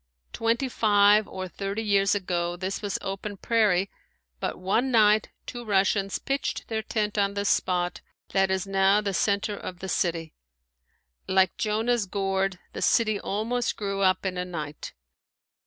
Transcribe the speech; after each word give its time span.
Twenty 0.33 0.67
five 0.67 1.27
or 1.27 1.47
thirty 1.47 1.83
years 1.83 2.15
ago 2.15 2.55
this 2.55 2.81
was 2.81 2.97
open 3.03 3.37
prairie, 3.37 3.91
but 4.39 4.57
one 4.57 4.89
night 4.89 5.29
two 5.45 5.63
Russians 5.63 6.17
pitched 6.17 6.67
their 6.69 6.81
tent 6.81 7.19
on 7.19 7.35
the 7.35 7.45
spot 7.45 8.01
that 8.33 8.49
is 8.49 8.65
now 8.65 8.99
the 9.01 9.13
center 9.13 9.55
of 9.55 9.77
the 9.77 9.87
city. 9.87 10.33
Like 11.27 11.55
Jonah's 11.55 12.07
gourd, 12.07 12.57
the 12.73 12.81
city 12.81 13.19
almost 13.19 13.77
grew 13.77 14.01
up 14.01 14.25
in 14.25 14.39
a 14.39 14.43
night. 14.43 14.93